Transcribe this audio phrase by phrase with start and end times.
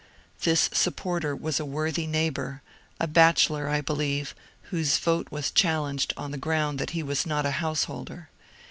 [0.41, 2.63] This supporter was a worthy neighbour,
[2.99, 4.33] a bachelor I be lieve,
[4.71, 8.29] whose vote was challenged on the ground that he was not a householder.